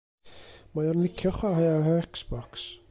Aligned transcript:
Mae 0.77 0.89
o'n 0.93 1.03
licio 1.03 1.35
chwarae 1.37 1.71
ar 1.77 1.93
yr 1.95 2.11
Xbox. 2.23 2.71